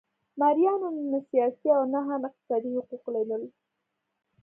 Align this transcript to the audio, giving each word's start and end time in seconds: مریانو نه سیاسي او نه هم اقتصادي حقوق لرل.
مریانو 0.39 0.89
نه 1.11 1.19
سیاسي 1.29 1.67
او 1.77 1.83
نه 1.93 1.99
هم 2.07 2.21
اقتصادي 2.29 2.69
حقوق 2.77 3.03
لرل. 3.15 3.43